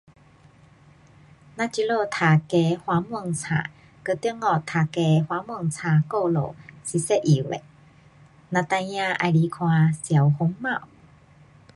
[1.57, 3.53] 咱这里读的华文书，
[4.01, 6.27] 跟中国读的华文书故
[6.83, 7.61] 事是一样的。
[8.63, 10.87] 咱孩儿喜欢看小红帽。